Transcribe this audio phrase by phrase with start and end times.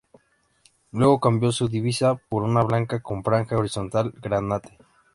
[0.93, 4.79] Luego cambió su divisa por una blanca, con franja horizontal granate.